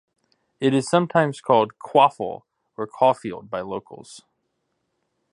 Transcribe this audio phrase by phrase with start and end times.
[0.59, 2.41] It is sometimes called "Caufle"
[2.75, 4.23] or "Cawfield" by locals.